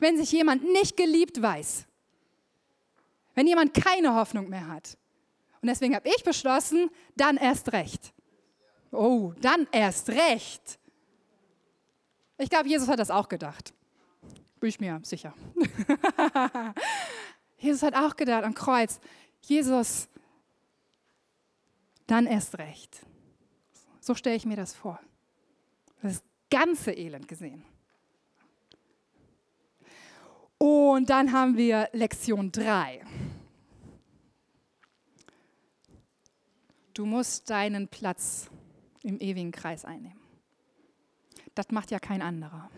[0.00, 1.86] Wenn sich jemand nicht geliebt weiß,
[3.34, 4.98] Wenn jemand keine Hoffnung mehr hat.
[5.62, 8.12] Und deswegen habe ich beschlossen, dann erst recht.
[8.90, 10.78] Oh, dann erst recht.
[12.36, 13.72] Ich glaube, Jesus hat das auch gedacht.
[14.62, 15.34] Bin ich mir sicher.
[17.58, 19.00] Jesus hat auch gedacht am Kreuz,
[19.40, 20.08] Jesus,
[22.06, 23.04] dann erst recht.
[23.98, 25.00] So stelle ich mir das vor.
[26.00, 27.64] Das ganze Elend gesehen.
[30.58, 33.04] Und dann haben wir Lektion 3.
[36.94, 38.48] Du musst deinen Platz
[39.02, 40.20] im ewigen Kreis einnehmen.
[41.56, 42.70] Das macht ja kein anderer.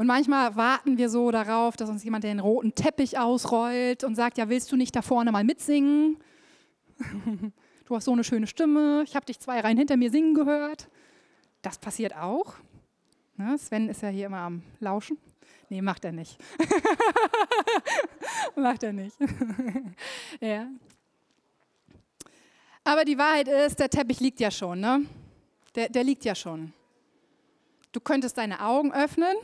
[0.00, 4.38] Und manchmal warten wir so darauf, dass uns jemand den roten Teppich ausrollt und sagt,
[4.38, 6.16] ja, willst du nicht da vorne mal mitsingen?
[7.84, 10.88] Du hast so eine schöne Stimme, ich habe dich zwei Reihen hinter mir singen gehört.
[11.60, 12.54] Das passiert auch.
[13.36, 15.18] Ne, Sven ist ja hier immer am Lauschen.
[15.68, 16.38] Nee, macht er nicht.
[18.56, 19.16] macht er nicht.
[20.40, 20.68] ja.
[22.84, 25.04] Aber die Wahrheit ist, der Teppich liegt ja schon, ne?
[25.74, 26.72] Der, der liegt ja schon.
[27.90, 29.36] Du könntest deine Augen öffnen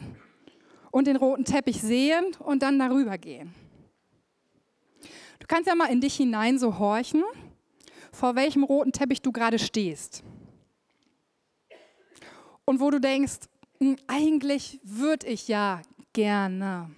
[0.96, 3.54] und den roten Teppich sehen und dann darüber gehen.
[5.38, 7.22] Du kannst ja mal in dich hinein so horchen,
[8.12, 10.24] vor welchem roten Teppich du gerade stehst.
[12.64, 13.40] Und wo du denkst,
[13.78, 15.82] hm, eigentlich würde ich ja
[16.14, 16.90] gerne.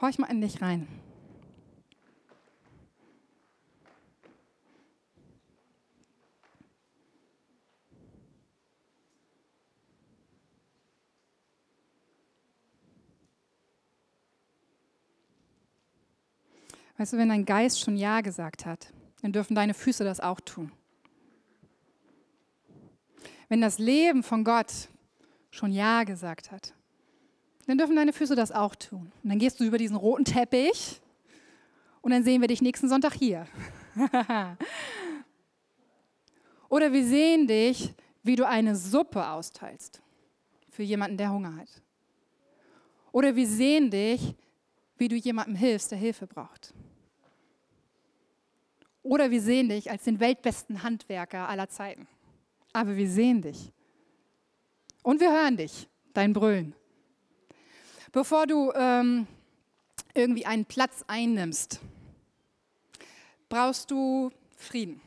[0.00, 0.88] Horch mal in dich rein.
[17.02, 20.38] Weißt du, wenn dein Geist schon Ja gesagt hat, dann dürfen deine Füße das auch
[20.38, 20.70] tun.
[23.48, 24.72] Wenn das Leben von Gott
[25.50, 26.74] schon Ja gesagt hat,
[27.66, 29.10] dann dürfen deine Füße das auch tun.
[29.20, 31.00] Und dann gehst du über diesen roten Teppich
[32.02, 33.48] und dann sehen wir dich nächsten Sonntag hier.
[36.68, 40.00] Oder wir sehen dich, wie du eine Suppe austeilst
[40.70, 41.82] für jemanden, der Hunger hat.
[43.10, 44.36] Oder wir sehen dich,
[44.98, 46.72] wie du jemandem hilfst, der Hilfe braucht.
[49.02, 52.06] Oder wir sehen dich als den weltbesten Handwerker aller Zeiten.
[52.72, 53.72] Aber wir sehen dich.
[55.02, 56.74] Und wir hören dich, dein Brüllen.
[58.12, 59.26] Bevor du ähm,
[60.14, 61.80] irgendwie einen Platz einnimmst,
[63.48, 65.00] brauchst du Frieden.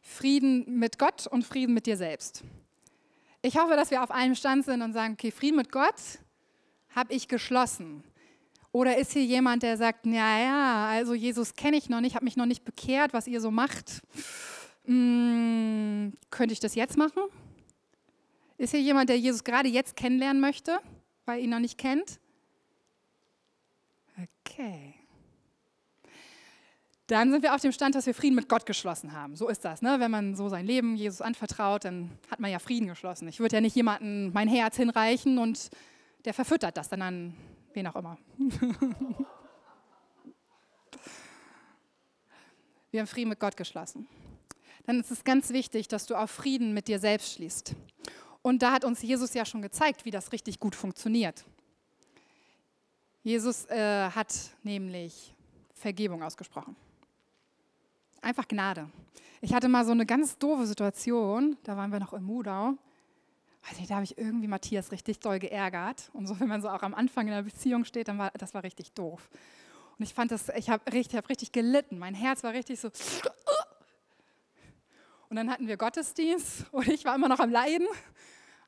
[0.00, 2.44] Frieden mit Gott und Frieden mit dir selbst.
[3.42, 5.94] Ich hoffe, dass wir auf einem Stand sind und sagen, okay, Frieden mit Gott
[6.94, 8.02] habe ich geschlossen.
[8.72, 12.36] Oder ist hier jemand, der sagt, naja, also Jesus kenne ich noch nicht, habe mich
[12.36, 14.02] noch nicht bekehrt, was ihr so macht.
[14.84, 17.22] Hm, könnte ich das jetzt machen?
[18.58, 20.78] Ist hier jemand, der Jesus gerade jetzt kennenlernen möchte,
[21.24, 22.18] weil er ihn noch nicht kennt?
[24.44, 24.94] Okay.
[27.06, 29.34] Dann sind wir auf dem Stand, dass wir Frieden mit Gott geschlossen haben.
[29.34, 29.80] So ist das.
[29.80, 29.98] Ne?
[29.98, 33.28] Wenn man so sein Leben Jesus anvertraut, dann hat man ja Frieden geschlossen.
[33.28, 35.70] Ich würde ja nicht jemandem mein Herz hinreichen und
[36.26, 37.34] der verfüttert das dann an
[37.78, 38.18] wen auch immer.
[42.90, 44.08] wir haben Frieden mit Gott geschlossen.
[44.84, 47.74] Dann ist es ganz wichtig, dass du auch Frieden mit dir selbst schließt.
[48.42, 51.44] Und da hat uns Jesus ja schon gezeigt, wie das richtig gut funktioniert.
[53.22, 55.34] Jesus äh, hat nämlich
[55.74, 56.74] Vergebung ausgesprochen.
[58.20, 58.88] Einfach Gnade.
[59.40, 62.74] Ich hatte mal so eine ganz doofe Situation, da waren wir noch im Mudau.
[63.68, 66.10] Weiß nicht, da habe ich irgendwie Matthias richtig doll geärgert.
[66.12, 68.54] Und so, wenn man so auch am Anfang in einer Beziehung steht, dann war das
[68.54, 69.28] war richtig doof.
[69.98, 71.98] Und ich fand das, ich habe richtig, hab richtig gelitten.
[71.98, 72.90] Mein Herz war richtig so.
[75.28, 77.86] Und dann hatten wir Gottesdienst und ich war immer noch am Leiden.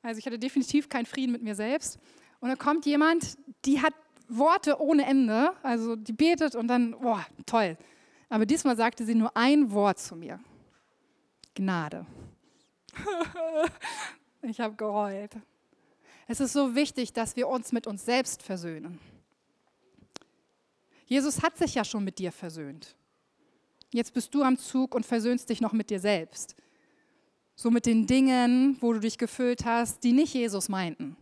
[0.03, 1.99] Also ich hatte definitiv keinen Frieden mit mir selbst.
[2.41, 3.95] Und da kommt jemand, die hat
[4.29, 7.77] Worte ohne Ende, also die betet und dann, boah, toll.
[8.29, 10.41] Aber diesmal sagte sie nur ein Wort zu mir.
[11.55, 12.07] Gnade.
[14.43, 15.37] ich habe geheult.
[16.27, 19.01] Es ist so wichtig, dass wir uns mit uns selbst versöhnen.
[21.07, 22.95] Jesus hat sich ja schon mit dir versöhnt.
[23.93, 26.55] Jetzt bist du am Zug und versöhnst dich noch mit dir selbst.
[27.57, 31.17] So mit den Dingen, wo du dich gefüllt hast, die nicht Jesus meinten.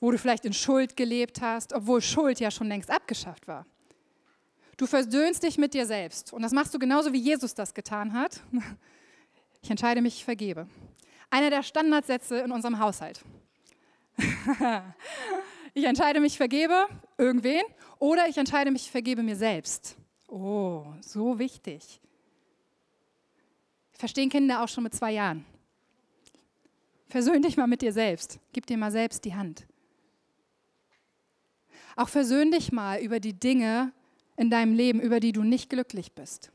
[0.00, 3.64] Wo du vielleicht in Schuld gelebt hast, obwohl Schuld ja schon längst abgeschafft war.
[4.76, 6.32] Du versöhnst dich mit dir selbst.
[6.32, 8.42] Und das machst du genauso, wie Jesus das getan hat.
[9.60, 10.68] Ich entscheide mich, ich vergebe.
[11.30, 13.22] Einer der Standardsätze in unserem Haushalt.
[15.74, 16.86] ich entscheide mich, ich vergebe
[17.16, 17.62] irgendwen
[17.98, 19.96] oder ich entscheide mich, ich vergebe mir selbst.
[20.28, 22.00] Oh, so wichtig.
[23.92, 25.44] Verstehen Kinder auch schon mit zwei Jahren.
[27.08, 28.38] Versöhn dich mal mit dir selbst.
[28.52, 29.66] Gib dir mal selbst die Hand.
[31.96, 33.92] Auch versöhn dich mal über die Dinge
[34.36, 36.52] in deinem Leben, über die du nicht glücklich bist.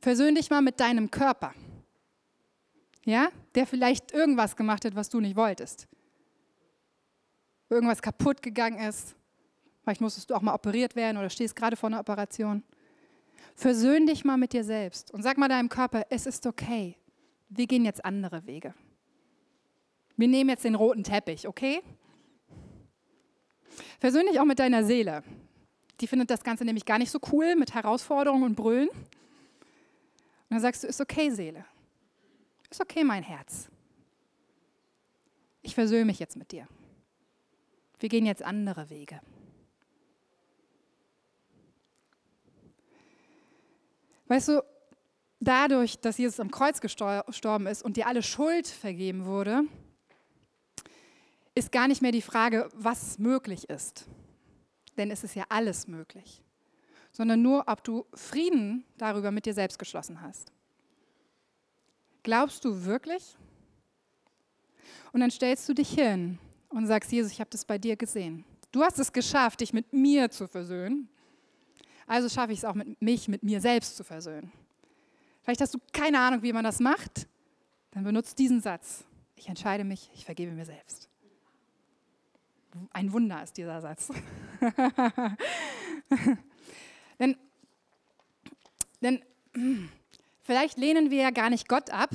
[0.00, 1.54] Versöhn dich mal mit deinem Körper.
[3.04, 3.28] Ja?
[3.54, 5.86] Der vielleicht irgendwas gemacht hat, was du nicht wolltest.
[7.68, 9.14] Irgendwas kaputt gegangen ist.
[9.82, 12.62] Vielleicht musstest du auch mal operiert werden oder stehst gerade vor einer Operation.
[13.54, 16.96] Versöhn dich mal mit dir selbst und sag mal deinem Körper, es ist okay.
[17.48, 18.74] Wir gehen jetzt andere Wege.
[20.16, 21.82] Wir nehmen jetzt den roten Teppich, okay?
[24.00, 25.22] Versöhn dich auch mit deiner Seele.
[26.00, 28.88] Die findet das Ganze nämlich gar nicht so cool mit Herausforderungen und Brüllen.
[28.88, 28.98] Und
[30.50, 31.64] dann sagst du, ist okay, Seele.
[32.74, 33.68] Ist okay, mein Herz.
[35.62, 36.66] Ich versöhne mich jetzt mit dir.
[38.00, 39.20] Wir gehen jetzt andere Wege.
[44.26, 44.64] Weißt du,
[45.38, 49.62] dadurch, dass Jesus am Kreuz gestorben ist und dir alle Schuld vergeben wurde,
[51.54, 54.08] ist gar nicht mehr die Frage, was möglich ist.
[54.96, 56.42] Denn es ist ja alles möglich.
[57.12, 60.53] Sondern nur, ob du Frieden darüber mit dir selbst geschlossen hast.
[62.24, 63.36] Glaubst du wirklich?
[65.12, 66.38] Und dann stellst du dich hin
[66.70, 68.44] und sagst, Jesus, ich habe das bei dir gesehen.
[68.72, 71.08] Du hast es geschafft, dich mit mir zu versöhnen.
[72.06, 74.50] Also schaffe ich es auch mit mich, mit mir selbst zu versöhnen.
[75.42, 77.28] Vielleicht hast du keine Ahnung, wie man das macht.
[77.92, 79.04] Dann benutzt diesen Satz.
[79.36, 81.10] Ich entscheide mich, ich vergebe mir selbst.
[82.90, 84.08] Ein Wunder ist dieser Satz.
[87.18, 87.36] denn,
[89.00, 89.22] denn
[90.44, 92.10] vielleicht lehnen wir ja gar nicht Gott ab.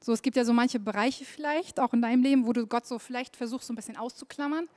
[0.00, 2.86] So, es gibt ja so manche Bereiche vielleicht, auch in deinem Leben, wo du Gott
[2.86, 4.68] so vielleicht versuchst, so ein bisschen auszuklammern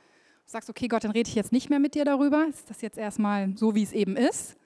[0.49, 2.47] sagst, okay, Gott, dann rede ich jetzt nicht mehr mit dir darüber.
[2.47, 4.57] Ist das jetzt erstmal so, wie es eben ist?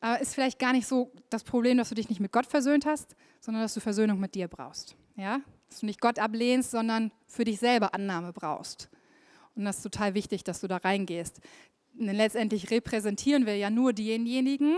[0.00, 2.86] Aber ist vielleicht gar nicht so das Problem, dass du dich nicht mit Gott versöhnt
[2.86, 4.96] hast, sondern dass du Versöhnung mit dir brauchst.
[5.16, 5.40] Ja?
[5.68, 8.88] Dass du nicht Gott ablehnst, sondern für dich selber Annahme brauchst.
[9.54, 11.40] Und das ist total wichtig, dass du da reingehst.
[11.94, 14.76] Denn letztendlich repräsentieren wir ja nur diejenigen.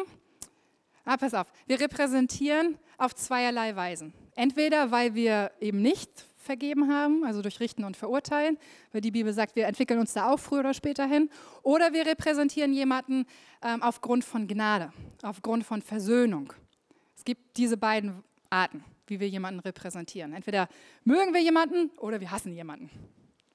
[1.11, 4.13] Ah, pass auf, wir repräsentieren auf zweierlei Weisen.
[4.37, 8.59] Entweder, weil wir eben nicht vergeben haben, also durch Richten und Verurteilen,
[8.93, 11.31] weil die Bibel sagt, wir entwickeln uns da auch früher oder später hin.
[11.63, 13.25] Oder wir repräsentieren jemanden
[13.63, 14.93] ähm, aufgrund von Gnade,
[15.23, 16.53] aufgrund von Versöhnung.
[17.17, 20.35] Es gibt diese beiden Arten, wie wir jemanden repräsentieren.
[20.35, 20.69] Entweder
[21.05, 22.91] mögen wir jemanden oder wir hassen jemanden.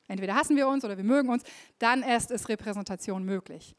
[0.07, 1.43] Entweder hassen wir uns oder wir mögen uns,
[1.77, 3.75] dann erst ist Repräsentation möglich.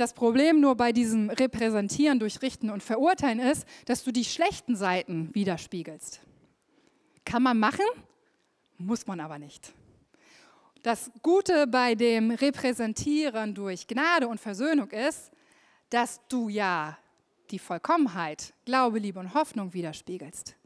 [0.00, 4.74] Das Problem nur bei diesem Repräsentieren durch Richten und Verurteilen ist, dass du die schlechten
[4.74, 6.22] Seiten widerspiegelst.
[7.26, 7.84] Kann man machen,
[8.78, 9.74] muss man aber nicht.
[10.82, 15.30] Das Gute bei dem Repräsentieren durch Gnade und Versöhnung ist,
[15.90, 16.96] dass du ja
[17.50, 20.56] die Vollkommenheit, Glaube, Liebe und Hoffnung widerspiegelst.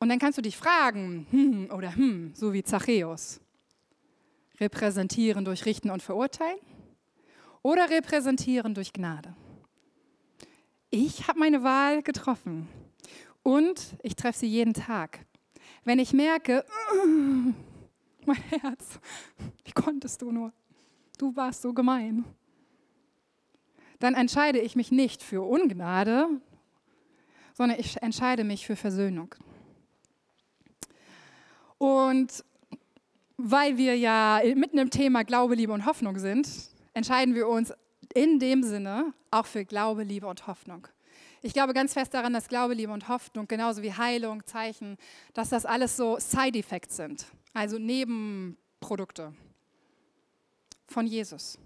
[0.00, 3.40] Und dann kannst du dich fragen, hm oder hm, so wie Zachäus,
[4.58, 6.58] repräsentieren durch Richten und Verurteilen
[7.62, 9.34] oder repräsentieren durch Gnade.
[10.90, 12.68] Ich habe meine Wahl getroffen
[13.42, 15.24] und ich treffe sie jeden Tag.
[15.84, 16.64] Wenn ich merke,
[18.26, 18.98] mein Herz,
[19.64, 20.52] wie konntest du nur?
[21.18, 22.24] Du warst so gemein.
[23.98, 26.28] Dann entscheide ich mich nicht für Ungnade,
[27.54, 29.34] sondern ich entscheide mich für Versöhnung.
[31.78, 32.44] Und
[33.36, 36.48] weil wir ja mitten im Thema Glaube, Liebe und Hoffnung sind,
[37.00, 37.72] entscheiden wir uns
[38.12, 40.86] in dem Sinne auch für Glaube, Liebe und Hoffnung.
[41.40, 44.98] Ich glaube ganz fest daran, dass Glaube, Liebe und Hoffnung, genauso wie Heilung, Zeichen,
[45.32, 49.32] dass das alles so Side-Effects sind, also Nebenprodukte
[50.88, 51.58] von Jesus,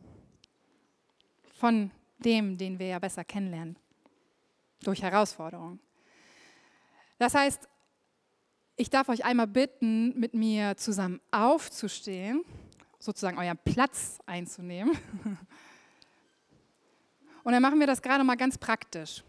[1.52, 3.76] von dem, den wir ja besser kennenlernen,
[4.84, 5.80] durch Herausforderungen.
[7.18, 7.68] Das heißt,
[8.76, 12.44] ich darf euch einmal bitten, mit mir zusammen aufzustehen,
[13.04, 14.96] sozusagen euren Platz einzunehmen.
[17.44, 19.22] Und dann machen wir das gerade mal ganz praktisch.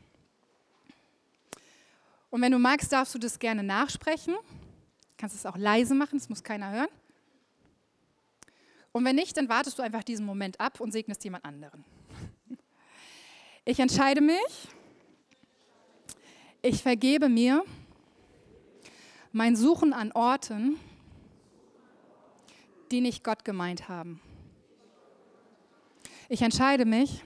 [2.29, 4.33] Und wenn du magst, darfst du das gerne nachsprechen.
[4.33, 6.87] Du kannst es auch leise machen, das muss keiner hören.
[8.93, 11.83] Und wenn nicht, dann wartest du einfach diesen Moment ab und segnest jemand anderen.
[13.65, 14.69] Ich entscheide mich.
[16.61, 17.63] Ich vergebe mir
[19.33, 20.77] mein Suchen an Orten,
[22.91, 24.21] die nicht Gott gemeint haben.
[26.29, 27.21] Ich entscheide mich.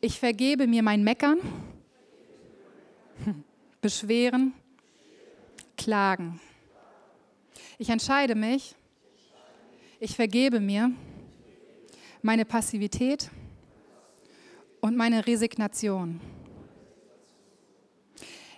[0.00, 1.38] Ich vergebe mir mein Meckern
[3.80, 4.52] beschweren,
[5.76, 6.40] klagen.
[7.78, 8.74] Ich entscheide mich,
[9.98, 10.92] ich vergebe mir
[12.20, 13.30] meine Passivität
[14.82, 16.20] und meine Resignation.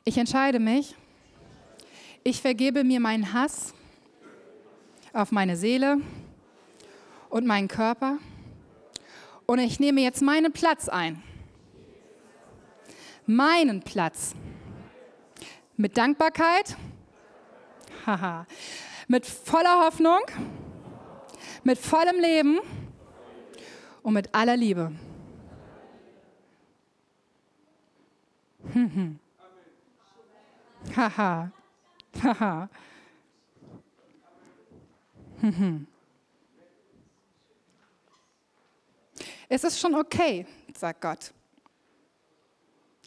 [0.05, 0.97] Ich entscheide mich,
[2.25, 3.73] ich vergebe mir meinen Hass
[5.17, 5.97] auf meine Seele
[7.31, 8.19] und meinen Körper.
[9.47, 11.23] Und ich nehme jetzt meinen Platz ein.
[13.25, 14.35] Meinen Platz.
[15.77, 16.77] Mit Dankbarkeit.
[18.05, 18.47] Haha.
[19.09, 20.21] mit voller Hoffnung.
[21.65, 22.59] Mit vollem Leben.
[24.03, 24.93] Und mit aller Liebe.
[30.97, 31.51] Haha.
[32.23, 32.69] Haha.
[39.49, 40.45] Es ist schon okay,
[40.77, 41.33] sagt Gott.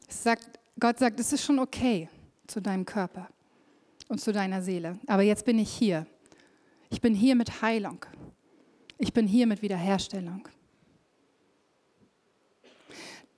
[0.07, 2.07] Sagt, Gott sagt, es ist schon okay
[2.47, 3.27] zu deinem Körper
[4.07, 4.97] und zu deiner Seele.
[5.07, 6.05] Aber jetzt bin ich hier.
[6.89, 8.05] Ich bin hier mit Heilung.
[8.97, 10.47] Ich bin hier mit Wiederherstellung.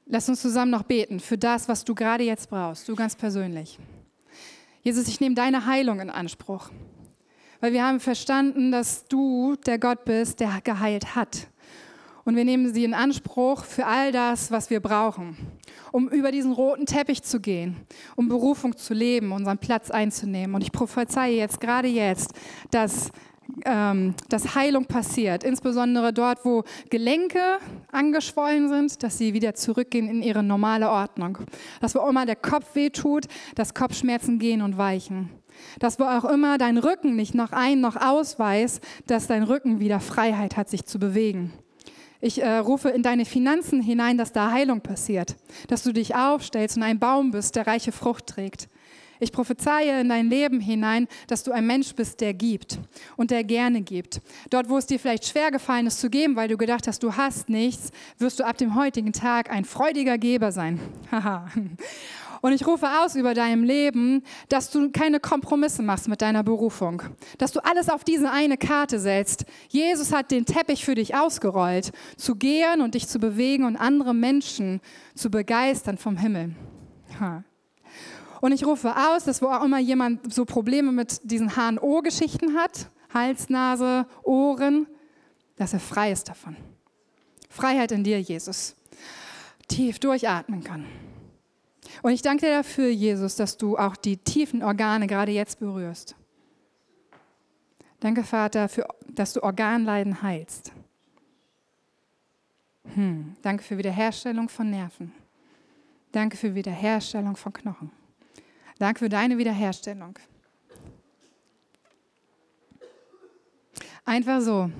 [0.05, 3.79] Lass uns zusammen noch beten für das, was du gerade jetzt brauchst, du ganz persönlich.
[4.83, 6.69] Jesus, ich nehme deine Heilung in Anspruch,
[7.62, 11.47] weil wir haben verstanden, dass du der Gott bist, der geheilt hat.
[12.24, 15.38] Und wir nehmen sie in Anspruch für all das, was wir brauchen,
[15.91, 17.78] um über diesen roten Teppich zu gehen,
[18.16, 20.55] um Berufung zu leben, unseren Platz einzunehmen.
[20.55, 22.34] Und ich prophezeie jetzt, gerade jetzt,
[22.70, 23.12] dass,
[23.66, 27.57] ähm, dass Heilung passiert, insbesondere dort, wo Gelenke
[27.91, 31.39] angeschwollen sind, dass sie wieder zurückgehen in ihre normale Ordnung.
[31.80, 35.40] Dass wo immer der Kopf wehtut, dass Kopfschmerzen gehen und weichen.
[35.80, 39.99] Dass wo auch immer dein Rücken nicht noch ein noch ausweist, dass dein Rücken wieder
[39.99, 41.53] Freiheit hat, sich zu bewegen.
[42.22, 45.36] Ich äh, rufe in deine Finanzen hinein, dass da Heilung passiert,
[45.68, 48.70] dass du dich aufstellst und ein Baum bist, der reiche Frucht trägt.
[49.20, 52.80] Ich prophezeie in dein Leben hinein, dass du ein Mensch bist, der gibt
[53.18, 54.20] und der gerne gibt.
[54.49, 57.16] Dort, wo es dir vielleicht schwer gefallen ist zu geben, weil du gedacht hast, du
[57.16, 60.80] hast nichts, wirst du ab dem heutigen Tag ein freudiger Geber sein.
[61.12, 61.47] Haha.
[62.41, 67.03] Und ich rufe aus über deinem Leben, dass du keine Kompromisse machst mit deiner Berufung,
[67.37, 69.45] dass du alles auf diese eine Karte setzt.
[69.69, 74.15] Jesus hat den Teppich für dich ausgerollt, zu gehen und dich zu bewegen und andere
[74.15, 74.81] Menschen
[75.13, 76.55] zu begeistern vom Himmel.
[77.19, 77.43] Ha.
[78.41, 82.89] Und ich rufe aus, dass wo auch immer jemand so Probleme mit diesen HNO-Geschichten hat,
[83.13, 84.87] Hals, Nase, Ohren,
[85.57, 86.55] dass er frei ist davon.
[87.49, 88.75] Freiheit in dir, Jesus.
[89.67, 90.85] Tief durchatmen kann.
[92.01, 96.15] Und ich danke dir dafür, Jesus, dass du auch die tiefen Organe gerade jetzt berührst.
[97.99, 100.71] Danke, Vater, für, dass du Organleiden heilst.
[102.95, 103.35] Hm.
[103.41, 105.13] Danke für Wiederherstellung von Nerven.
[106.11, 107.91] Danke für Wiederherstellung von Knochen.
[108.79, 110.17] Danke für deine Wiederherstellung.
[114.03, 114.71] Einfach so.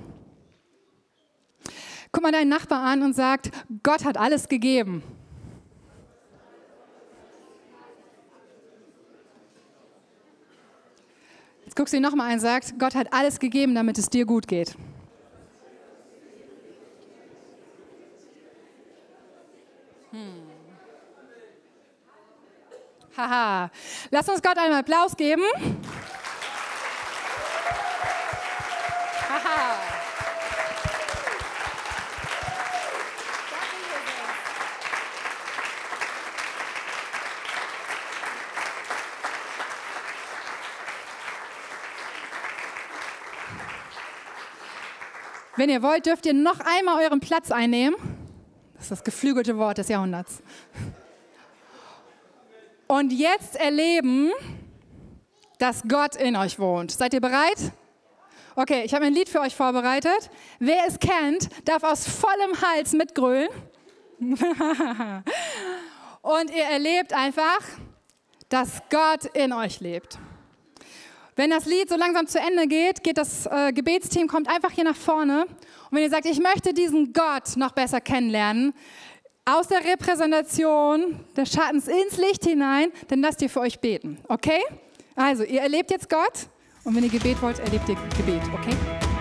[2.10, 3.50] Guck mal deinen Nachbar an und sagt,
[3.82, 5.02] Gott hat alles gegeben.
[11.72, 14.26] Jetzt guckst du ihn nochmal an und sagst, Gott hat alles gegeben, damit es dir
[14.26, 14.74] gut geht.
[20.10, 20.42] Hm.
[23.16, 23.70] Haha.
[24.10, 25.44] Lass uns Gott einmal Applaus geben.
[45.62, 47.94] Wenn ihr wollt, dürft ihr noch einmal euren Platz einnehmen.
[48.74, 50.42] Das ist das geflügelte Wort des Jahrhunderts.
[52.88, 54.32] Und jetzt erleben,
[55.60, 56.90] dass Gott in euch wohnt.
[56.90, 57.70] Seid ihr bereit?
[58.56, 60.30] Okay, ich habe ein Lied für euch vorbereitet.
[60.58, 63.48] Wer es kennt, darf aus vollem Hals mitgrölen.
[66.22, 67.60] Und ihr erlebt einfach,
[68.48, 70.18] dass Gott in euch lebt.
[71.34, 74.84] Wenn das Lied so langsam zu Ende geht, geht das äh, Gebetsteam, kommt einfach hier
[74.84, 75.46] nach vorne.
[75.46, 78.74] Und wenn ihr sagt, ich möchte diesen Gott noch besser kennenlernen,
[79.44, 84.18] aus der Repräsentation des Schattens ins Licht hinein, dann lasst ihr für euch beten.
[84.28, 84.60] Okay?
[85.16, 86.48] Also, ihr erlebt jetzt Gott
[86.84, 88.42] und wenn ihr Gebet wollt, erlebt ihr Gebet.
[88.54, 89.11] Okay?